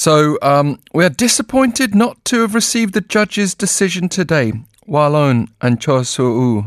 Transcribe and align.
So 0.00 0.38
um, 0.40 0.78
we 0.94 1.04
are 1.04 1.10
disappointed 1.10 1.94
not 1.94 2.24
to 2.24 2.40
have 2.40 2.54
received 2.54 2.94
the 2.94 3.02
judge's 3.02 3.54
decision 3.54 4.08
today. 4.08 4.54
Wa 4.86 5.08
Lone 5.08 5.48
and 5.60 5.78
Kyaw 5.78 6.06
Soe 6.06 6.24
Oo 6.24 6.64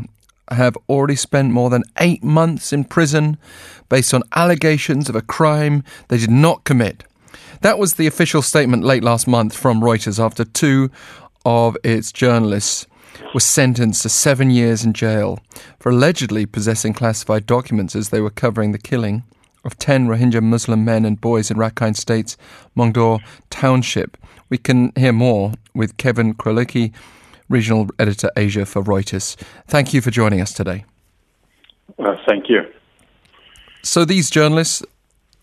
have 0.52 0.78
already 0.88 1.16
spent 1.16 1.50
more 1.50 1.68
than 1.68 1.82
eight 1.98 2.22
months 2.22 2.72
in 2.72 2.84
prison 2.84 3.36
based 3.88 4.14
on 4.14 4.22
allegations 4.36 5.08
of 5.08 5.16
a 5.16 5.20
crime 5.20 5.82
they 6.06 6.18
did 6.18 6.30
not 6.30 6.62
commit. 6.62 7.02
That 7.62 7.76
was 7.76 7.94
the 7.94 8.06
official 8.06 8.40
statement 8.40 8.84
late 8.84 9.02
last 9.02 9.26
month 9.26 9.56
from 9.56 9.80
Reuters 9.80 10.24
after 10.24 10.44
two 10.44 10.92
of 11.44 11.76
its 11.82 12.12
journalists 12.12 12.86
were 13.34 13.40
sentenced 13.40 14.02
to 14.02 14.10
seven 14.10 14.50
years 14.50 14.84
in 14.84 14.92
jail 14.92 15.40
for 15.80 15.90
allegedly 15.90 16.46
possessing 16.46 16.92
classified 16.92 17.46
documents 17.46 17.96
as 17.96 18.10
they 18.10 18.20
were 18.20 18.30
covering 18.30 18.70
the 18.70 18.78
killing 18.78 19.24
of 19.64 19.78
10 19.78 20.08
Rohingya 20.08 20.42
Muslim 20.42 20.84
men 20.84 21.04
and 21.04 21.20
boys 21.20 21.50
in 21.50 21.56
Rakhine 21.56 21.96
State's 21.96 22.36
Maungdaw 22.76 23.20
Township. 23.50 24.16
We 24.48 24.58
can 24.58 24.92
hear 24.96 25.12
more 25.12 25.52
with 25.74 25.96
Kevin 25.96 26.34
Krolicki, 26.34 26.92
Regional 27.48 27.88
Editor 27.98 28.30
Asia 28.36 28.66
for 28.66 28.82
Reuters. 28.82 29.36
Thank 29.66 29.94
you 29.94 30.00
for 30.00 30.10
joining 30.10 30.40
us 30.40 30.52
today. 30.52 30.84
Uh, 31.98 32.16
thank 32.26 32.48
you. 32.48 32.62
So 33.82 34.04
these 34.04 34.30
journalists, 34.30 34.82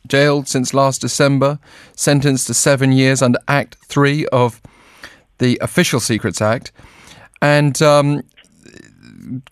jailed 0.07 0.48
since 0.48 0.73
last 0.73 1.01
December, 1.01 1.59
sentenced 1.95 2.48
to 2.48 2.53
seven 2.53 2.91
years 2.91 3.21
under 3.21 3.40
Act 3.48 3.76
3 3.85 4.26
of 4.27 4.62
the 5.38 5.57
Official 5.62 5.99
Secrets 5.99 6.41
Act, 6.41 6.71
and 7.41 7.81
um, 7.81 8.23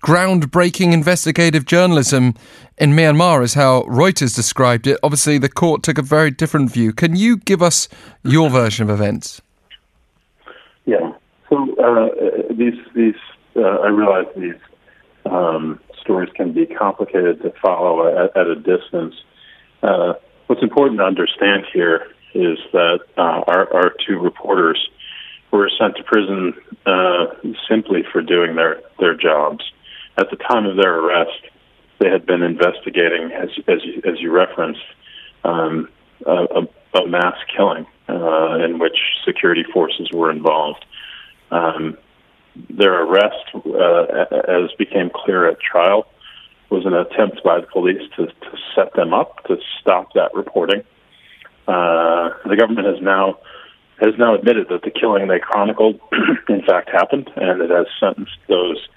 groundbreaking 0.04 0.94
investigative 0.94 1.66
journalism 1.66 2.34
in 2.78 2.92
Myanmar 2.92 3.44
is 3.44 3.54
how 3.54 3.84
Reuters 3.84 4.36
described 4.36 4.88
it. 4.88 4.98
Obviously, 5.04 5.38
the 5.38 5.50
court 5.50 5.84
took 5.84 5.98
a 5.98 6.02
very 6.02 6.32
different 6.32 6.72
view. 6.72 6.94
Can 6.94 7.16
you 7.16 7.38
give 7.38 7.62
us 7.62 7.88
your 8.24 8.50
version 8.50 8.90
of 8.90 8.90
events? 8.90 9.42
Yeah. 10.86 11.14
So 11.50 11.76
uh, 11.78 12.54
these 12.54 12.76
these 12.96 13.16
uh, 13.56 13.62
I 13.62 13.88
realize 13.88 14.26
these 14.36 14.62
um, 15.26 15.80
stories 16.02 16.30
can 16.36 16.54
be 16.54 16.66
complicated 16.66 17.42
to 17.42 17.54
follow 17.62 18.08
at, 18.08 18.36
at 18.36 18.48
a 18.48 18.56
distance. 18.56 19.16
Uh, 19.84 20.14
what's 20.48 20.64
important 20.64 21.00
to 21.00 21.06
understand 21.06 21.66
here 21.74 22.08
is 22.34 22.58
that 22.74 23.00
uh, 23.18 23.42
our, 23.48 23.74
our 23.74 23.94
two 24.08 24.20
reporters 24.20 24.80
were 25.52 25.70
sent 25.80 25.96
to 25.98 26.04
prison 26.04 26.54
uh, 26.86 27.26
simply 27.70 28.04
for 28.12 28.22
doing 28.22 28.56
their, 28.56 28.82
their 29.00 29.16
jobs. 29.16 29.64
At 30.18 30.30
the 30.30 30.36
time 30.36 30.66
of 30.66 30.78
their 30.78 31.00
arrest, 31.00 31.42
they 32.00 32.10
had 32.10 32.26
been 32.26 32.42
investigating, 32.42 33.32
as, 33.32 33.50
as, 33.68 33.84
you, 33.84 34.02
as 34.06 34.20
you 34.20 34.32
referenced, 34.32 34.82
um, 35.44 35.90
a, 36.26 36.68
a, 36.96 37.08
mass 37.08 37.38
killing 37.56 37.86
uh, 38.10 38.58
in 38.64 38.80
which 38.80 38.98
security 39.26 39.64
forces 39.74 40.10
were 40.14 40.32
involved. 40.32 40.86
Um, 41.52 41.98
their 42.70 43.04
arrest, 43.04 43.46
uh, 43.56 44.26
as 44.48 44.72
became 44.78 45.10
clear 45.14 45.48
at 45.48 45.60
trial, 45.60 46.08
was 46.70 46.86
an 46.86 46.94
attempt 46.94 47.44
by 47.44 47.62
the 47.62 47.68
police 47.68 48.02
to, 48.18 48.28
to 48.28 48.58
set 48.76 48.94
them 48.94 49.14
up 49.14 49.44
to 49.46 49.58
stop 49.80 50.14
that 50.14 50.34
reporting. 50.34 50.84
Uh, 51.68 52.30
the 52.46 52.56
government 52.58 52.88
has 52.88 53.02
now 53.02 53.40
has 54.02 54.14
now 54.18 54.36
admitted 54.36 54.68
that 54.70 54.84
the 54.84 54.92
killing 54.92 55.28
they 55.28 55.40
chronicled, 55.40 56.00
in 56.50 56.62
fact, 56.64 56.90
happened, 56.90 57.30
and 57.36 57.62
it 57.62 57.70
has 57.70 57.88
sentenced 58.00 58.38
those 58.48 58.88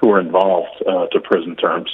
who 0.00 0.08
were 0.08 0.20
involved 0.20 0.82
uh, 0.86 1.06
to 1.06 1.20
prison 1.20 1.56
terms. 1.56 1.90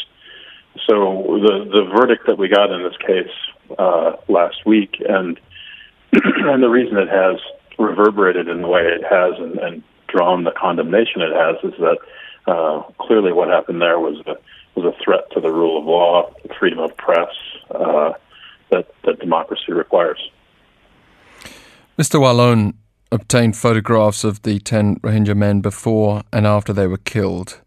So 0.88 1.40
the 1.42 1.68
the 1.72 1.84
verdict 1.96 2.26
that 2.26 2.38
we 2.38 2.48
got 2.48 2.70
in 2.70 2.82
this 2.82 2.96
case 2.98 3.76
uh, 3.78 4.16
last 4.28 4.64
week, 4.64 4.96
and 5.00 5.38
and 6.12 6.62
the 6.62 6.68
reason 6.68 6.96
it 6.96 7.08
has 7.08 7.40
reverberated 7.78 8.48
in 8.48 8.62
the 8.62 8.68
way 8.68 8.82
it 8.82 9.02
has 9.02 9.34
and, 9.38 9.58
and 9.58 9.82
drawn 10.08 10.44
the 10.44 10.52
condemnation 10.52 11.22
it 11.22 11.32
has 11.32 11.72
is 11.72 11.78
that 11.80 11.98
uh, 12.46 12.82
clearly 13.00 13.32
what 13.32 13.48
happened 13.48 13.80
there 13.80 13.98
was 13.98 14.18
a 14.26 14.36
was 14.78 14.84
a 14.84 15.04
threat 15.04 15.30
to 15.32 15.40
the 15.40 15.50
rule 15.50 15.78
of 15.78 15.84
law, 15.84 16.30
freedom 16.58 16.78
of 16.78 16.96
press 16.96 17.30
uh, 17.70 18.12
that 18.70 18.92
that 19.04 19.18
democracy 19.18 19.72
requires. 19.72 20.20
Mr. 22.00 22.18
Wa 22.18 22.30
Lone 22.30 22.72
obtained 23.12 23.58
photographs 23.58 24.24
of 24.24 24.40
the 24.40 24.58
10 24.60 25.00
Rohingya 25.00 25.36
men 25.36 25.60
before 25.60 26.22
and 26.32 26.46
after 26.46 26.72
they 26.72 26.86
were 26.86 26.96
killed. 26.96 27.60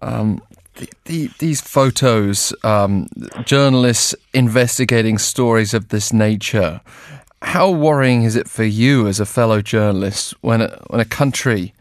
Um, 0.00 0.40
the, 0.76 0.88
the, 1.04 1.30
these 1.38 1.60
photos, 1.60 2.54
um, 2.64 3.08
journalists 3.44 4.14
investigating 4.32 5.18
stories 5.18 5.74
of 5.74 5.88
this 5.90 6.14
nature, 6.14 6.80
how 7.42 7.70
worrying 7.70 8.22
is 8.22 8.36
it 8.36 8.48
for 8.48 8.64
you 8.64 9.06
as 9.06 9.20
a 9.20 9.26
fellow 9.26 9.60
journalist 9.60 10.32
when 10.40 10.62
a, 10.62 10.68
when 10.86 11.02
a 11.02 11.04
country 11.04 11.74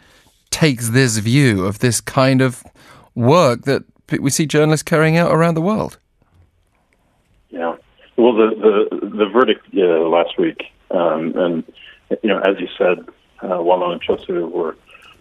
takes 0.49 0.89
this 0.89 1.19
view 1.19 1.63
of 1.63 1.79
this 1.79 2.01
kind 2.01 2.41
of 2.41 2.65
work 3.15 3.61
that 3.61 3.85
we 4.19 4.29
see 4.29 4.45
journalists 4.45 4.83
carrying 4.83 5.15
out 5.15 5.31
around 5.31 5.53
the 5.53 5.61
world? 5.61 5.99
Yeah. 7.49 7.77
Well, 8.17 8.33
the 8.33 8.89
the, 8.91 9.07
the 9.07 9.29
verdict 9.29 9.65
uh, 9.73 10.09
last 10.09 10.37
week 10.37 10.73
um, 10.95 11.33
and 11.35 11.63
you 12.23 12.29
know, 12.29 12.39
as 12.39 12.59
you 12.59 12.67
said, 12.77 12.99
uh, 13.41 13.61
Wa 13.61 13.75
Lone 13.75 13.93
and 13.93 14.01
Kyaw 14.01 14.25
Soe 14.25 14.33
Oo 14.33 14.47
were 14.47 14.75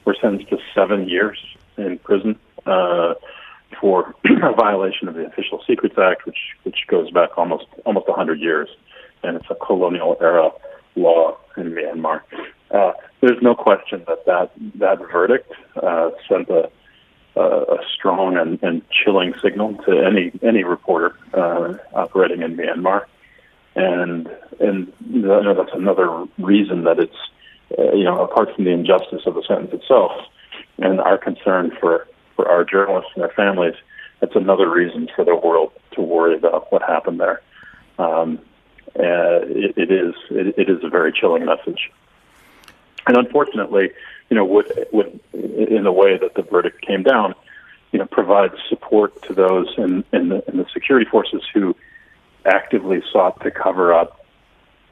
were 0.05 0.17
sentenced 0.21 0.51
to 0.51 0.59
seven 0.75 1.09
years 1.09 1.39
in 1.77 1.99
prison 1.99 2.39
uh, 2.67 3.15
for 3.81 4.15
a 4.25 4.53
violation 4.53 5.09
of 5.09 5.15
the 5.15 5.27
Official 5.27 5.63
Secrets 5.67 5.97
Act, 5.99 6.27
which 6.27 6.39
which 6.63 6.87
goes 6.89 7.11
back 7.11 7.37
almost 7.37 7.67
almost 7.87 8.09
100 8.09 8.41
years, 8.41 8.69
and 9.23 9.37
it's 9.37 9.51
a 9.51 9.55
colonial 9.55 10.17
era 10.21 10.51
law 10.97 11.37
in 11.57 11.73
Myanmar. 11.73 12.21
Uh, 12.71 12.93
there's 13.21 13.41
no 13.43 13.55
question 13.55 14.05
that 14.07 14.25
that, 14.27 14.51
that 14.77 14.99
verdict 15.11 15.53
uh, 15.83 16.11
sent 16.29 16.49
a, 16.51 16.71
a 17.37 17.79
strong 17.95 18.37
and, 18.37 18.63
and 18.63 18.83
chilling 18.91 19.35
signal 19.43 19.75
to 19.85 19.99
any 19.99 20.33
any 20.43 20.65
reporter 20.65 21.17
uh, 21.33 21.75
operating 21.95 22.43
in 22.43 22.57
Myanmar 22.57 23.07
and 23.75 24.29
and 24.61 24.93
you 25.11 25.21
know, 25.21 25.55
that's 25.55 25.75
another 25.75 26.27
reason 26.39 26.85
that 26.85 26.99
it's 26.99 27.17
uh, 27.79 27.93
you 27.93 28.05
know 28.05 28.23
apart 28.23 28.55
from 28.55 28.65
the 28.65 28.71
injustice 28.71 29.23
of 29.27 29.35
the 29.35 29.43
sentence 29.43 29.73
itself 29.73 30.13
and 30.79 31.01
our 31.01 31.19
concern 31.19 31.73
for 31.81 32.07
for 32.37 32.49
our 32.49 32.65
journalists 32.65 33.11
and 33.15 33.23
their 33.23 33.31
families, 33.31 33.75
that's 34.21 34.35
another 34.35 34.69
reason 34.69 35.09
for 35.15 35.25
the 35.25 35.35
world 35.35 35.73
to 35.93 36.01
worry 36.01 36.37
about 36.37 36.71
what 36.73 36.83
happened 36.83 37.21
there. 37.21 37.41
Um, 37.99 38.41
uh, 38.99 39.43
it, 39.47 39.77
it 39.77 39.91
is 39.91 40.15
it, 40.31 40.55
it 40.59 40.69
is 40.69 40.83
a 40.85 40.89
very 40.89 41.13
chilling 41.13 41.45
message, 41.45 41.91
and 43.07 43.17
unfortunately, 43.17 43.91
you 44.31 44.37
know, 44.37 44.45
would 44.45 44.87
would 44.93 45.21
in 45.33 45.83
the 45.85 45.93
way 45.93 46.17
that 46.17 46.35
the 46.35 46.43
verdict 46.43 46.81
came 46.81 47.03
down, 47.03 47.35
you 47.93 47.99
know, 47.99 48.07
provide 48.07 48.53
support 48.69 49.21
to 49.23 49.35
those 49.35 49.73
in 49.77 50.05
in 50.13 50.29
the, 50.29 50.45
in 50.49 50.59
the 50.59 50.67
security 50.73 51.09
forces 51.09 51.43
who 51.53 51.75
actively 52.47 53.03
sought 53.13 53.41
to 53.43 53.51
cover 53.51 53.93
up 53.93 54.25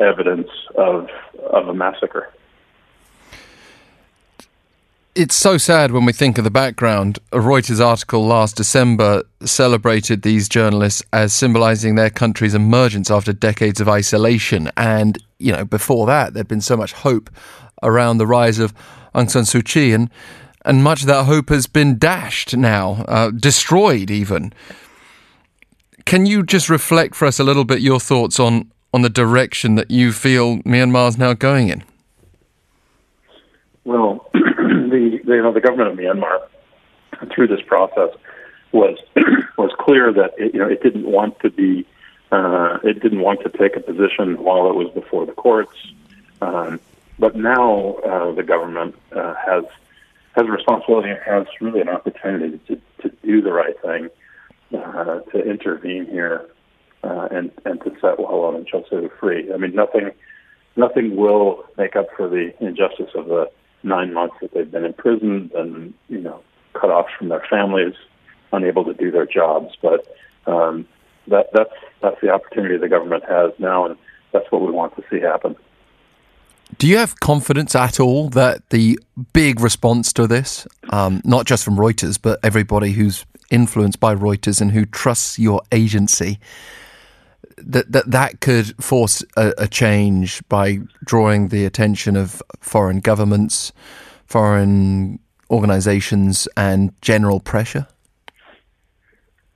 evidence 0.00 0.48
of 0.76 1.08
of 1.50 1.68
a 1.68 1.74
massacre. 1.74 2.32
It's 5.14 5.34
so 5.34 5.58
sad 5.58 5.92
when 5.92 6.06
we 6.06 6.14
think 6.14 6.38
of 6.38 6.44
the 6.44 6.50
background. 6.50 7.18
A 7.32 7.36
Reuters 7.36 7.84
article 7.84 8.24
last 8.24 8.56
December 8.56 9.24
celebrated 9.44 10.22
these 10.22 10.48
journalists 10.48 11.02
as 11.12 11.34
symbolizing 11.34 11.96
their 11.96 12.08
country's 12.08 12.54
emergence 12.54 13.10
after 13.10 13.34
decades 13.34 13.78
of 13.78 13.90
isolation. 13.90 14.70
And, 14.74 15.18
you 15.38 15.52
know, 15.52 15.66
before 15.66 16.06
that, 16.06 16.32
there'd 16.32 16.48
been 16.48 16.62
so 16.62 16.78
much 16.78 16.94
hope 16.94 17.28
around 17.82 18.16
the 18.16 18.26
rise 18.26 18.58
of 18.58 18.72
Aung 19.14 19.30
San 19.30 19.42
Suu 19.42 19.62
Kyi. 19.62 19.92
And, 19.92 20.08
and 20.64 20.82
much 20.82 21.02
of 21.02 21.08
that 21.08 21.24
hope 21.24 21.50
has 21.50 21.66
been 21.66 21.98
dashed 21.98 22.56
now, 22.56 23.04
uh, 23.06 23.32
destroyed 23.32 24.10
even. 24.10 24.54
Can 26.12 26.26
you 26.26 26.42
just 26.42 26.68
reflect 26.68 27.14
for 27.14 27.24
us 27.24 27.40
a 27.40 27.42
little 27.42 27.64
bit 27.64 27.80
your 27.80 27.98
thoughts 27.98 28.38
on, 28.38 28.70
on 28.92 29.00
the 29.00 29.08
direction 29.08 29.76
that 29.76 29.90
you 29.90 30.12
feel 30.12 30.58
Myanmar 30.58 31.08
is 31.08 31.16
now 31.16 31.32
going 31.32 31.70
in? 31.70 31.82
Well, 33.84 34.28
the, 34.34 35.22
the, 35.24 35.32
you 35.32 35.42
know, 35.42 35.54
the 35.54 35.62
government 35.62 35.88
of 35.90 35.96
Myanmar, 35.96 36.42
through 37.34 37.46
this 37.46 37.62
process, 37.62 38.10
was 38.72 38.98
was 39.56 39.70
clear 39.78 40.12
that 40.12 40.34
it, 40.36 40.52
you 40.52 40.60
know 40.60 40.68
it 40.68 40.82
didn't 40.82 41.06
want 41.06 41.40
to 41.40 41.48
be 41.48 41.86
uh, 42.30 42.78
it 42.84 43.00
didn't 43.00 43.20
want 43.20 43.40
to 43.44 43.48
take 43.48 43.76
a 43.76 43.80
position 43.80 44.36
while 44.36 44.68
it 44.68 44.74
was 44.74 44.92
before 44.92 45.24
the 45.24 45.32
courts. 45.32 45.94
Um, 46.42 46.78
but 47.18 47.36
now 47.36 47.94
uh, 48.04 48.32
the 48.32 48.42
government 48.42 48.96
uh, 49.12 49.32
has 49.46 49.64
has 50.36 50.46
a 50.46 50.50
responsibility 50.50 51.08
and 51.08 51.20
has 51.24 51.46
really 51.62 51.80
an 51.80 51.88
opportunity 51.88 52.60
to, 52.68 52.78
to 53.00 53.16
do 53.24 53.40
the 53.40 53.52
right 53.54 53.80
thing 53.80 54.10
uh, 54.74 55.20
to 55.32 55.38
intervene 55.38 56.06
here 56.06 56.46
uh, 57.04 57.28
and 57.30 57.50
and 57.64 57.80
to 57.82 57.90
set 58.00 58.18
Wa 58.18 58.30
Lone 58.30 58.56
and 58.56 58.66
Kyaw 58.66 58.88
Soe 58.88 58.96
Oo 58.96 59.10
free. 59.20 59.52
I 59.52 59.56
mean, 59.56 59.74
nothing 59.74 60.10
nothing 60.76 61.16
will 61.16 61.64
make 61.76 61.96
up 61.96 62.06
for 62.16 62.28
the 62.28 62.52
injustice 62.60 63.10
of 63.14 63.26
the 63.26 63.50
nine 63.82 64.12
months 64.12 64.36
that 64.40 64.54
they've 64.54 64.70
been 64.70 64.84
imprisoned 64.84 65.52
and 65.52 65.94
you 66.08 66.20
know 66.20 66.40
cut 66.74 66.90
off 66.90 67.06
from 67.18 67.28
their 67.28 67.44
families, 67.50 67.94
unable 68.52 68.84
to 68.84 68.94
do 68.94 69.10
their 69.10 69.26
jobs. 69.26 69.74
But 69.80 70.06
um, 70.46 70.86
that 71.28 71.50
that's 71.52 71.74
that's 72.00 72.20
the 72.20 72.30
opportunity 72.30 72.76
the 72.76 72.88
government 72.88 73.24
has 73.28 73.52
now, 73.58 73.86
and 73.86 73.96
that's 74.32 74.50
what 74.50 74.62
we 74.62 74.70
want 74.70 74.96
to 74.96 75.04
see 75.10 75.20
happen. 75.20 75.56
Do 76.78 76.88
you 76.88 76.96
have 76.96 77.20
confidence 77.20 77.74
at 77.74 78.00
all 78.00 78.30
that 78.30 78.70
the 78.70 78.98
big 79.34 79.60
response 79.60 80.12
to 80.14 80.26
this, 80.26 80.66
um, 80.90 81.20
not 81.22 81.44
just 81.44 81.64
from 81.64 81.76
Reuters, 81.76 82.18
but 82.20 82.40
everybody 82.42 82.92
who's 82.92 83.26
influenced 83.52 84.00
by 84.00 84.14
Reuters 84.14 84.60
and 84.60 84.72
who 84.72 84.84
trusts 84.84 85.38
your 85.38 85.62
agency, 85.70 86.40
that 87.58 87.92
that, 87.92 88.10
that 88.10 88.40
could 88.40 88.74
force 88.82 89.22
a, 89.36 89.52
a 89.58 89.68
change 89.68 90.42
by 90.48 90.78
drawing 91.04 91.48
the 91.48 91.64
attention 91.64 92.16
of 92.16 92.42
foreign 92.60 93.00
governments, 93.00 93.72
foreign 94.26 95.20
organizations, 95.50 96.48
and 96.56 96.92
general 97.02 97.38
pressure? 97.38 97.86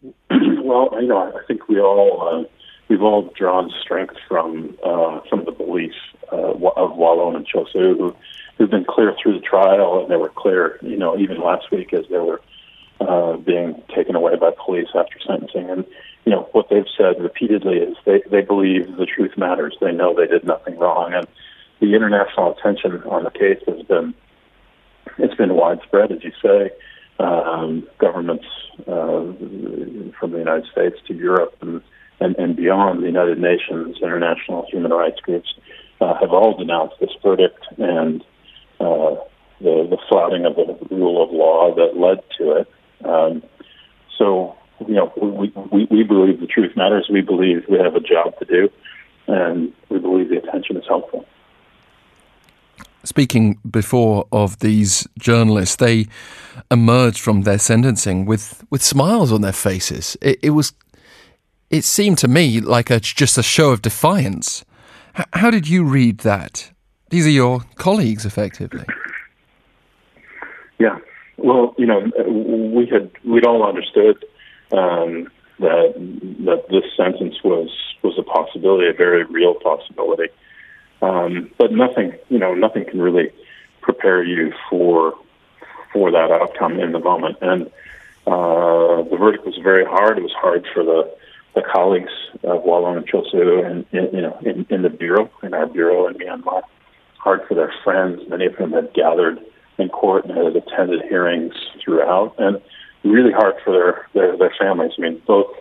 well, 0.30 0.90
you 1.00 1.08
know, 1.08 1.32
I 1.34 1.44
think 1.48 1.68
we 1.68 1.80
all 1.80 2.28
uh, 2.28 2.48
we've 2.88 3.02
all 3.02 3.32
drawn 3.36 3.72
strength 3.82 4.16
from 4.28 4.76
uh, 4.84 5.20
some 5.30 5.40
of 5.40 5.46
the 5.46 5.52
beliefs 5.52 5.96
uh, 6.32 6.52
of 6.52 6.96
Wa 6.96 7.12
Lone 7.12 7.36
and 7.36 7.46
Kyaw 7.46 7.64
Soe 7.72 7.80
Oo, 7.80 7.96
who 7.96 8.16
who've 8.58 8.70
been 8.70 8.84
clear 8.84 9.14
through 9.20 9.34
the 9.34 9.44
trial, 9.44 10.00
and 10.00 10.10
they 10.10 10.16
were 10.16 10.30
clear, 10.30 10.78
you 10.82 10.96
know, 10.96 11.18
even 11.18 11.40
last 11.40 11.70
week 11.70 11.92
as 11.92 12.04
they 12.10 12.18
were 12.18 12.40
uh, 13.00 13.36
being 13.36 13.82
taken 13.94 14.16
away 14.16 14.36
by 14.36 14.50
police 14.64 14.88
after 14.94 15.18
sentencing. 15.26 15.70
And 15.70 15.84
you 16.24 16.32
know 16.32 16.48
what 16.52 16.68
they've 16.70 16.88
said 16.96 17.20
repeatedly 17.20 17.78
is 17.78 17.96
they 18.04 18.22
they 18.30 18.42
believe 18.42 18.96
the 18.96 19.06
truth 19.06 19.36
matters. 19.36 19.76
They 19.80 19.92
know 19.92 20.14
they 20.14 20.26
did 20.26 20.44
nothing 20.44 20.78
wrong, 20.78 21.12
and 21.14 21.26
the 21.80 21.94
international 21.94 22.52
attention 22.52 23.02
on 23.04 23.24
the 23.24 23.30
case 23.30 23.62
has 23.66 23.82
been 23.82 24.14
it's 25.18 25.34
been 25.34 25.54
widespread, 25.54 26.12
as 26.12 26.24
you 26.24 26.32
say. 26.42 26.70
Um, 27.18 27.88
governments 27.96 28.44
uh, 28.80 29.32
from 30.20 30.32
the 30.32 30.38
United 30.38 30.66
States 30.70 30.96
to 31.06 31.14
Europe 31.14 31.54
and, 31.62 31.80
and, 32.20 32.36
and 32.36 32.54
beyond 32.54 33.02
the 33.02 33.06
United 33.06 33.38
Nations, 33.38 33.96
international 34.02 34.66
human 34.70 34.90
rights 34.90 35.18
groups 35.20 35.54
uh, 36.02 36.14
have 36.20 36.32
all 36.32 36.58
denounced 36.58 36.96
this 37.00 37.10
verdict 37.22 37.64
and 37.78 38.22
uh, 38.80 39.16
the, 39.60 39.86
the 39.88 39.96
flouting 40.10 40.44
of 40.44 40.56
the 40.56 40.94
rule 40.94 41.24
of 41.24 41.30
law 41.30 41.74
that 41.74 41.98
led 41.98 42.22
to 42.36 42.52
it. 42.52 42.68
Um, 43.06 43.42
so, 44.18 44.56
you 44.86 44.94
know, 44.94 45.12
we, 45.16 45.52
we, 45.72 45.86
we 45.90 46.02
believe 46.02 46.40
the 46.40 46.46
truth 46.46 46.76
matters. 46.76 47.08
We 47.10 47.20
believe 47.20 47.64
we 47.68 47.78
have 47.78 47.94
a 47.94 48.00
job 48.00 48.38
to 48.38 48.44
do, 48.44 48.68
and 49.26 49.72
we 49.88 49.98
believe 49.98 50.28
the 50.28 50.38
attention 50.38 50.76
is 50.76 50.84
helpful 50.86 51.26
speaking 53.06 53.58
before 53.68 54.26
of 54.32 54.58
these 54.58 55.06
journalists, 55.18 55.76
they 55.76 56.06
emerged 56.70 57.20
from 57.20 57.42
their 57.42 57.58
sentencing 57.58 58.26
with, 58.26 58.64
with 58.70 58.82
smiles 58.82 59.32
on 59.32 59.40
their 59.40 59.52
faces. 59.52 60.16
It, 60.20 60.38
it 60.42 60.50
was, 60.50 60.72
it 61.70 61.84
seemed 61.84 62.18
to 62.18 62.28
me 62.28 62.60
like 62.60 62.90
a, 62.90 63.00
just 63.00 63.38
a 63.38 63.42
show 63.42 63.70
of 63.70 63.82
defiance. 63.82 64.64
H- 65.18 65.26
how 65.32 65.50
did 65.50 65.68
you 65.68 65.84
read 65.84 66.18
that? 66.18 66.70
These 67.10 67.26
are 67.26 67.30
your 67.30 67.60
colleagues, 67.76 68.26
effectively. 68.26 68.84
Yeah, 70.78 70.98
well, 71.36 71.74
you 71.78 71.86
know, 71.86 72.00
we 72.74 72.86
had 72.86 73.10
we'd 73.24 73.44
all 73.44 73.66
understood 73.66 74.24
um, 74.72 75.28
that 75.58 75.94
that 76.44 76.68
this 76.68 76.84
sentence 76.96 77.36
was 77.44 77.70
was 78.02 78.18
a 78.18 78.22
possibility, 78.22 78.88
a 78.88 78.92
very 78.92 79.24
real 79.24 79.54
possibility. 79.54 80.32
Um, 81.02 81.50
but 81.58 81.72
nothing, 81.72 82.14
you 82.28 82.38
know, 82.38 82.54
nothing 82.54 82.84
can 82.84 83.00
really 83.00 83.30
prepare 83.82 84.22
you 84.22 84.52
for 84.70 85.14
for 85.92 86.10
that 86.10 86.30
outcome 86.30 86.80
in 86.80 86.92
the 86.92 86.98
moment. 86.98 87.38
And 87.40 87.66
uh, 88.26 89.02
the 89.02 89.16
verdict 89.18 89.46
was 89.46 89.56
very 89.62 89.84
hard. 89.84 90.18
It 90.18 90.22
was 90.22 90.32
hard 90.32 90.66
for 90.72 90.84
the 90.84 91.16
the 91.54 91.62
colleagues 91.62 92.12
of 92.42 92.62
Wa 92.64 92.78
Lone 92.78 92.98
and 92.98 93.08
Kyaw 93.08 93.24
Soe 93.30 93.38
Oo 93.38 93.62
and 93.62 93.86
you 93.92 94.20
know 94.20 94.38
in, 94.42 94.66
in 94.70 94.82
the 94.82 94.90
bureau, 94.90 95.30
in 95.42 95.54
our 95.54 95.66
bureau 95.66 96.06
in 96.06 96.14
Myanmar. 96.14 96.62
Hard 97.18 97.46
for 97.48 97.54
their 97.54 97.74
friends. 97.82 98.22
Many 98.28 98.46
of 98.46 98.54
whom 98.54 98.72
had 98.72 98.92
gathered 98.94 99.40
in 99.78 99.88
court 99.88 100.24
and 100.24 100.36
had 100.36 100.56
attended 100.56 101.02
hearings 101.02 101.54
throughout, 101.82 102.34
and 102.38 102.60
really 103.04 103.32
hard 103.32 103.54
for 103.64 103.72
their 103.72 104.06
their, 104.14 104.36
their 104.36 104.54
families. 104.58 104.92
I 104.98 105.02
mean, 105.02 105.22
both 105.26 105.54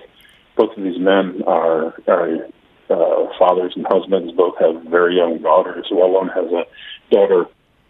both 0.56 0.78
of 0.78 0.84
these 0.84 1.00
men 1.00 1.44
are 1.48 1.94
are 2.08 2.48
uh, 2.90 3.28
fathers 3.38 3.74
and 3.76 3.86
husbands 3.90 4.32
both 4.34 4.56
have 4.60 4.84
very 4.84 5.18
young 5.18 5.40
daughters. 5.42 5.88
Wa 5.92 6.06
Lone 6.06 6.30
has 6.30 6.52
a 6.52 6.66
daughter 7.14 7.46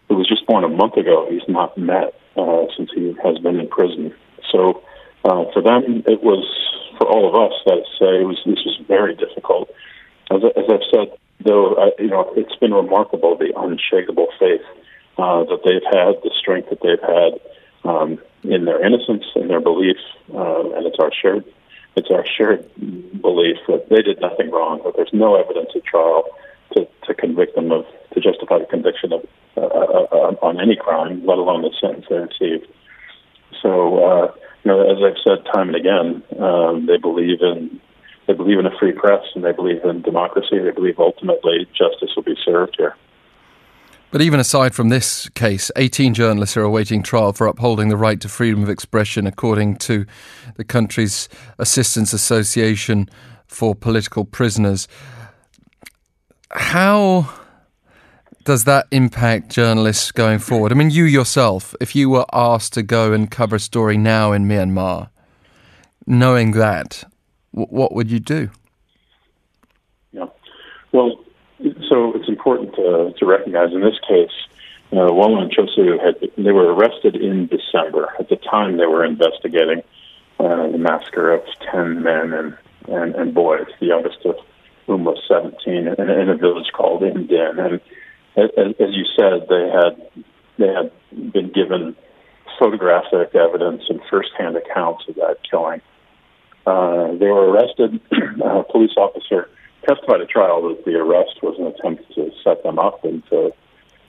who 0.08 0.16
was 0.16 0.28
just 0.28 0.46
born 0.48 0.64
a 0.64 0.70
month 0.70 0.96
ago. 0.98 1.28
He's 1.30 1.48
not 1.48 1.78
met 1.78 2.14
uh, 2.38 2.66
since 2.78 2.90
he 2.94 3.16
has 3.24 3.38
been 3.40 3.60
in 3.60 3.68
prison. 3.68 4.14
So 4.52 4.84
uh, 5.26 5.46
for 5.54 5.62
them, 5.62 6.04
it 6.08 6.24
was 6.24 6.46
for 6.98 7.08
all 7.08 7.28
of 7.28 7.36
us. 7.36 7.54
That 7.66 7.84
say, 8.00 8.22
it 8.22 8.28
was 8.28 8.40
this 8.46 8.64
was 8.66 8.80
very 8.88 9.16
difficult. 9.16 9.70
As, 10.32 10.42
as 10.56 10.64
I've 10.70 10.88
said, 10.94 11.18
though, 11.44 11.76
I, 11.76 11.92
you 12.02 12.10
know, 12.10 12.32
it's 12.36 12.56
been 12.56 12.74
remarkable 12.74 13.38
the 13.38 13.54
unshakable 13.56 14.28
faith 14.40 14.62
uh, 15.18 15.44
that 15.46 15.62
they've 15.64 15.84
had, 15.84 16.22
the 16.24 16.32
strength 16.38 16.70
that 16.70 16.82
they've 16.82 17.02
had 17.02 17.40
um, 17.90 18.20
in 18.44 18.66
their 18.66 18.84
innocence, 18.86 19.26
in 19.36 19.48
their 19.48 19.62
belief, 19.62 19.98
uh, 20.34 20.72
and 20.72 20.86
it's 20.86 20.98
our 21.00 21.12
shared 21.12 21.44
it's 21.96 22.12
our 22.12 22.26
shared 22.26 22.70
belief 23.22 23.58
that 23.68 23.88
they 23.90 24.02
did 24.02 24.20
nothing 24.20 24.52
wrong, 24.52 24.82
that 24.84 24.96
there's 24.98 25.14
no 25.14 25.36
evidence 25.36 25.70
at 25.76 25.84
trial 25.86 26.26
to, 26.74 26.86
to 27.06 27.14
convict 27.14 27.56
them 27.56 27.72
of, 27.72 27.86
to 28.14 28.20
justify 28.20 28.60
the 28.60 28.66
conviction 28.66 29.14
of 29.14 29.26
uh, 29.56 29.62
uh, 29.62 30.36
on 30.42 30.60
any 30.60 30.76
crime, 30.76 31.26
let 31.26 31.38
alone 31.38 31.62
the 31.62 31.72
sentence 31.80 32.06
they 32.10 32.18
received. 32.18 32.68
So, 33.62 34.04
uh, 34.04 34.34
you 34.64 34.72
know, 34.72 34.82
as 34.82 34.98
I've 35.02 35.22
said 35.24 35.46
time 35.54 35.74
and 35.74 35.78
again, 35.78 36.24
um, 36.40 36.86
they 36.86 36.98
believe 36.98 37.42
in 37.42 37.80
they 38.28 38.34
believe 38.34 38.58
in 38.60 38.66
a 38.66 38.78
free 38.78 38.92
press 38.92 39.24
and 39.36 39.46
they 39.46 39.52
believe 39.52 39.86
in 39.86 40.02
democracy. 40.02 40.58
They 40.60 40.72
believe 40.72 41.00
ultimately 41.00 41.68
justice 41.78 42.10
will 42.16 42.24
be 42.24 42.36
served 42.44 42.76
here. 42.78 42.96
But 44.12 44.22
even 44.22 44.40
aside 44.40 44.74
from 44.74 44.90
this 44.90 45.28
case, 45.30 45.72
18 45.76 46.14
journalists 46.14 46.56
are 46.56 46.64
awaiting 46.64 47.04
trial 47.04 47.34
for 47.34 47.48
upholding 47.48 47.90
the 47.90 47.98
right 47.98 48.22
to 48.22 48.30
freedom 48.30 48.64
of 48.64 48.70
expression, 48.70 49.28
according 49.28 49.76
to 49.78 50.06
the 50.56 50.64
country's 50.64 51.28
Assistance 51.60 52.14
Association 52.14 53.10
for 53.48 53.76
Political 53.76 54.26
Prisoners. 54.26 54.88
How 56.50 57.30
does 58.46 58.64
that 58.64 58.86
impact 58.92 59.50
journalists 59.50 60.12
going 60.12 60.40
forward? 60.40 60.72
I 60.72 60.76
mean, 60.76 60.92
you 60.92 61.04
yourself, 61.04 61.76
if 61.82 61.96
you 61.96 62.10
were 62.10 62.26
asked 62.32 62.74
to 62.74 62.84
go 62.84 63.12
and 63.12 63.30
cover 63.30 63.58
a 63.58 63.60
story 63.60 63.98
now 63.98 64.32
in 64.32 64.46
Myanmar, 64.46 65.10
knowing 66.08 66.52
that, 66.52 67.04
what 67.52 67.94
would 67.94 68.10
you 68.10 68.20
do? 68.20 68.50
Yeah. 70.12 70.28
Well, 70.92 71.20
so 71.96 72.12
it's 72.14 72.28
important 72.28 72.76
to, 72.76 73.14
to 73.18 73.26
recognize 73.26 73.72
in 73.72 73.80
this 73.80 73.98
case, 74.06 74.36
uh, 74.92 75.08
Wa 75.12 75.28
Lone 75.28 75.44
and 75.44 75.52
Kyaw 75.52 75.68
Soe 75.74 75.82
Oo 75.82 75.98
had 75.98 76.16
they 76.38 76.52
were 76.52 76.74
arrested 76.74 77.16
in 77.16 77.48
December. 77.48 78.14
At 78.20 78.28
the 78.28 78.36
time, 78.36 78.78
they 78.78 78.86
were 78.86 79.06
investigating 79.06 79.82
uh, 80.40 80.68
the 80.68 80.78
massacre 80.78 81.32
of 81.32 81.42
ten 81.72 82.04
men 82.04 82.34
and, 82.34 82.58
and 82.88 83.16
and 83.16 83.34
boys, 83.34 83.68
the 83.80 83.88
youngest 83.88 84.26
of 84.26 84.36
whom 84.86 85.06
was 85.06 85.18
seventeen, 85.28 85.88
in, 85.88 86.10
in 86.10 86.30
a 86.30 86.36
village 86.36 86.72
called 86.74 87.02
Inn 87.04 87.28
Din. 87.28 87.60
And 87.60 87.82
as, 88.36 88.50
as 88.80 88.92
you 88.94 89.06
said, 89.18 89.48
they 89.48 89.70
had 89.70 89.94
they 90.58 90.68
had 90.68 90.92
been 91.32 91.52
given 91.52 91.96
photographic 92.60 93.34
evidence 93.36 93.84
and 93.90 94.02
firsthand 94.10 94.58
accounts 94.58 95.06
of 95.08 95.16
that 95.16 95.38
killing. 95.50 95.82
Uh, 96.68 97.14
they 97.16 97.28
were 97.28 97.50
arrested. 97.52 98.00
a 98.44 98.64
police 98.64 98.96
officer 98.98 99.50
testified 99.88 100.22
at 100.22 100.30
trial 100.30 100.62
that 100.70 100.86
the 100.86 100.96
arrest 100.96 101.42
was 101.42 101.56
an 101.60 101.68
attempt 101.68 102.14
to 102.16 102.32
set 102.44 102.64
them 102.64 102.80
up 102.80 103.04
and 103.04 103.24
to 103.30 103.52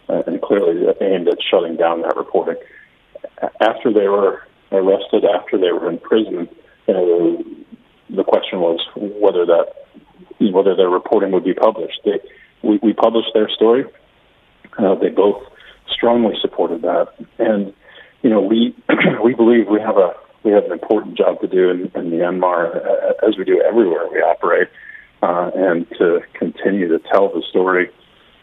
uh, 0.08 0.22
and 0.26 0.40
clearly 0.40 0.86
aimed 1.00 1.28
at 1.28 1.38
shutting 1.42 1.76
down 1.76 2.02
that 2.02 2.16
reporting. 2.16 2.56
After 3.60 3.92
they 3.92 4.08
were 4.08 4.42
arrested, 4.72 5.24
after 5.24 5.58
they 5.58 5.72
were 5.72 5.90
in 5.90 5.98
prison, 5.98 6.48
you 6.86 6.94
know, 6.94 7.44
the, 8.10 8.24
question 8.24 8.60
was 8.60 8.78
whether 8.94 9.44
that 9.46 9.72
whether 10.38 10.76
their 10.76 10.88
reporting 10.88 11.32
would 11.32 11.44
be 11.44 11.54
published. 11.54 12.00
They, 12.04 12.20
we, 12.62 12.78
we 12.82 12.92
published 12.92 13.30
their 13.34 13.48
story. 13.48 13.84
Uh, 14.78 14.94
they 14.94 15.08
both 15.08 15.42
strongly 15.90 16.34
supported 16.40 16.82
that, 16.82 17.08
and 17.38 17.74
you 18.22 18.30
know 18.30 18.40
we 18.40 18.76
we 19.24 19.34
believe 19.34 19.66
we 19.66 19.80
have 19.80 19.96
a 19.96 20.14
we 20.44 20.52
have 20.52 20.64
an 20.64 20.72
important 20.72 21.18
job 21.18 21.40
to 21.40 21.48
do 21.48 21.70
in, 21.70 21.80
in 21.96 22.10
Myanmar, 22.10 22.76
as 23.26 23.36
we 23.36 23.44
do 23.44 23.60
everywhere 23.60 24.06
we 24.12 24.18
operate 24.18 24.68
uh, 25.22 25.50
and 25.54 25.88
to 25.98 26.20
continue 26.34 26.88
to 26.88 26.98
tell 27.10 27.28
the 27.28 27.42
story, 27.48 27.90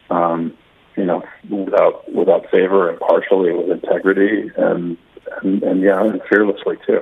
um, 0.10 0.56
you 0.96 1.06
know, 1.06 1.24
without 1.50 2.12
without 2.14 2.50
favor, 2.50 2.90
and 2.90 3.00
partially 3.00 3.54
with 3.54 3.70
integrity, 3.70 4.52
and 4.58 4.98
and, 5.42 5.64
and 5.64 5.82
yeah, 5.82 6.04
and 6.04 6.22
fearlessly 6.30 6.78
too. 6.86 7.02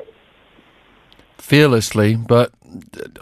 Fearlessly, 1.38 2.16
but 2.16 2.52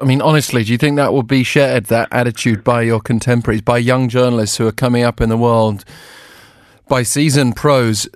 I 0.02 0.06
mean, 0.06 0.22
honestly, 0.22 0.64
do 0.64 0.72
you 0.72 0.78
think 0.78 0.98
that 0.98 1.14
will 1.14 1.24
be 1.24 1.44
shared 1.44 1.86
that 1.86 2.10
attitude 2.12 2.64
by 2.64 2.82
your 2.82 3.00
contemporaries, 3.00 3.62
by 3.62 3.78
young 3.78 4.10
journalists 4.10 4.58
who 4.58 4.68
are 4.68 4.74
coming 4.74 5.04
up 5.04 5.22
in 5.22 5.30
the 5.30 5.38
world, 5.38 5.86
by 6.88 7.04
seasoned 7.04 7.56
pros? 7.56 8.08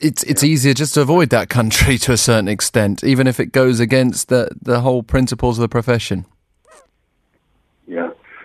It's 0.00 0.22
it's 0.24 0.44
easier 0.44 0.74
just 0.74 0.94
to 0.94 1.00
avoid 1.00 1.30
that 1.30 1.48
country 1.48 1.98
to 2.04 2.12
a 2.12 2.16
certain 2.16 2.48
extent, 2.48 3.02
even 3.02 3.26
if 3.26 3.40
it 3.40 3.52
goes 3.52 3.80
against 3.80 4.28
the 4.28 4.50
the 4.60 4.80
whole 4.80 5.02
principles 5.02 5.58
of 5.58 5.62
the 5.62 5.68
profession. 5.68 6.26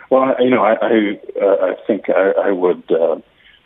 Well, 0.10 0.36
you 0.39 0.50
know, 0.50 0.63
I 0.63 0.74
I, 0.82 1.20
uh, 1.42 1.56
I 1.62 1.75
think 1.86 2.10
I, 2.10 2.50
I 2.50 2.51
would, 2.51 2.84
uh, 2.92 3.18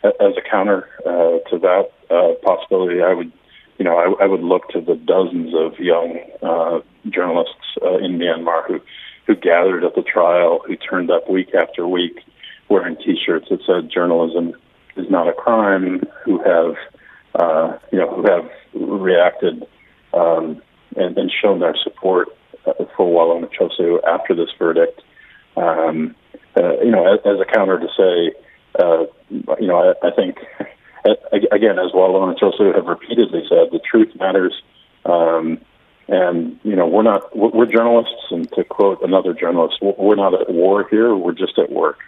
as 0.04 0.36
a 0.36 0.48
counter 0.48 0.88
uh, 1.06 1.38
to 1.50 1.58
that 1.60 1.90
uh, 2.10 2.34
possibility, 2.44 3.00
I 3.02 3.14
would, 3.14 3.32
you 3.78 3.84
know, 3.84 3.96
I, 3.96 4.24
I 4.24 4.26
would 4.26 4.42
look 4.42 4.68
to 4.70 4.80
the 4.80 4.94
dozens 4.94 5.54
of 5.54 5.78
young 5.78 6.18
uh, 6.42 6.80
journalists 7.08 7.76
uh, 7.82 7.98
in 7.98 8.18
Myanmar 8.18 8.66
who 8.66 8.80
who 9.26 9.34
gathered 9.34 9.84
at 9.84 9.94
the 9.94 10.02
trial, 10.02 10.60
who 10.66 10.76
turned 10.76 11.10
up 11.10 11.30
week 11.30 11.54
after 11.54 11.88
week 11.88 12.20
wearing 12.68 12.96
T-shirts 12.96 13.48
that 13.48 13.60
said 13.66 13.90
"Journalism 13.90 14.54
is 14.96 15.10
not 15.10 15.28
a 15.28 15.32
crime," 15.32 16.02
who 16.24 16.42
have, 16.42 16.76
uh, 17.34 17.78
you 17.90 17.98
know, 17.98 18.14
who 18.14 18.30
have 18.30 18.50
reacted 18.74 19.66
um, 20.12 20.60
and, 20.96 21.16
and 21.16 21.32
shown 21.42 21.60
their 21.60 21.74
support 21.82 22.28
uh, 22.66 22.72
for 22.96 23.10
Walo 23.10 23.40
Machosu 23.40 23.98
after 24.06 24.34
this 24.34 24.50
verdict. 24.58 25.00
Um, 25.56 26.14
uh, 26.56 26.80
you 26.80 26.90
know, 26.90 27.12
as, 27.12 27.20
as 27.24 27.40
a 27.40 27.44
counter 27.44 27.78
to 27.78 27.88
say, 27.96 28.32
uh, 28.78 29.04
you 29.60 29.66
know, 29.66 29.94
I, 30.02 30.06
I 30.06 30.10
think 30.12 30.38
again, 31.52 31.78
as 31.78 31.92
Walo 31.92 32.28
and 32.28 32.36
Machosu 32.36 32.74
have 32.74 32.86
repeatedly 32.86 33.44
said, 33.48 33.68
the 33.72 33.80
truth 33.80 34.14
matters. 34.18 34.54
Um, 35.04 35.60
and 36.08 36.58
you 36.64 36.76
know, 36.76 36.86
we're 36.86 37.02
not 37.02 37.34
we're 37.36 37.66
journalists, 37.66 38.30
and 38.30 38.50
to 38.52 38.64
quote 38.64 39.02
another 39.02 39.32
journalist, 39.32 39.78
we're 39.80 40.16
not 40.16 40.38
at 40.38 40.50
war 40.50 40.86
here. 40.90 41.16
We're 41.16 41.32
just 41.32 41.58
at 41.58 41.70
work, 41.72 41.98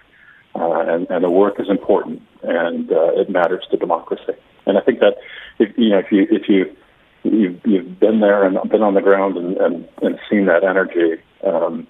uh, 0.54 0.80
and 0.80 1.06
and 1.10 1.24
the 1.24 1.30
work 1.30 1.58
is 1.58 1.70
important, 1.70 2.22
and 2.42 2.92
uh, 2.92 3.12
it 3.14 3.30
matters 3.30 3.64
to 3.70 3.76
democracy. 3.78 4.34
And 4.66 4.76
I 4.76 4.82
think 4.82 5.00
that 5.00 5.16
if 5.58 5.76
you 5.78 5.90
know 5.90 5.98
if 5.98 6.12
you 6.12 6.26
if 6.30 6.48
you 6.48 6.76
you've, 7.22 7.60
you've 7.64 7.98
been 7.98 8.20
there 8.20 8.44
and 8.44 8.58
been 8.68 8.82
on 8.82 8.94
the 8.94 9.00
ground 9.00 9.38
and 9.38 9.56
and, 9.56 9.88
and 10.02 10.18
seen 10.28 10.44
that 10.46 10.62
energy, 10.62 11.22
um, 11.42 11.86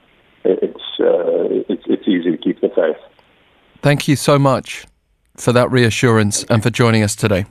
it's 0.47 1.00
uh, 1.00 1.73
it's 1.73 1.83
it's 1.87 2.09
easy 2.09 2.31
to 2.31 2.37
keep 2.37 2.61
the 2.61 2.69
faith. 2.69 2.97
Thank 3.83 4.09
you 4.09 4.17
so 4.17 4.38
much 4.38 4.87
for 5.37 5.53
that 5.53 5.71
reassurance 5.71 6.45
and 6.45 6.62
for 6.62 6.71
joining 6.71 7.03
us 7.03 7.15
today. 7.15 7.47